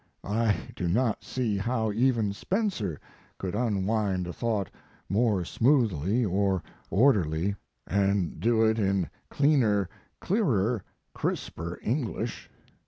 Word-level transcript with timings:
I 0.23 0.55
do 0.75 0.87
not 0.87 1.23
see 1.23 1.57
how 1.57 1.91
even 1.91 2.33
Spencer 2.33 2.99
could 3.37 3.53
unwind 3.53 4.25
a 4.25 4.33
thought 4.33 4.71
more 5.07 5.45
smoothly 5.45 6.25
or 6.25 6.63
orderly, 6.89 7.53
and 7.85 8.39
do 8.39 8.65
it 8.65 8.79
in 8.79 9.11
cleaner, 9.29 9.87
clearer, 10.19 10.83
crisper 11.13 11.77
English. 11.83 12.49